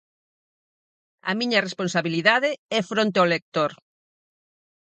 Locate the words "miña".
1.39-1.63